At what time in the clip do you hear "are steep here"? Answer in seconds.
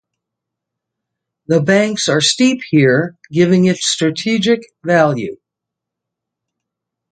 2.09-3.19